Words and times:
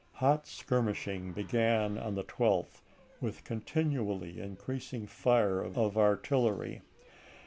Hot 0.13 0.47
skirmishing 0.47 1.31
began 1.31 1.95
on 1.95 2.15
the 2.15 2.23
12th, 2.23 2.81
with 3.19 3.43
continually 3.43 4.39
increasing 4.41 5.05
fire 5.05 5.61
of 5.61 5.95
ar 5.95 6.15
tillery. 6.15 6.81